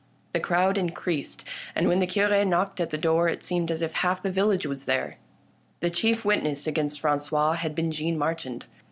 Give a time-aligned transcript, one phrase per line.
[0.33, 1.45] The crowd increased,
[1.75, 4.65] and when the Cure knocked at the door it seemed as if half the village
[4.65, 5.17] was there.
[5.81, 8.65] The chief witness against FranQois had been Jeanne Marchand.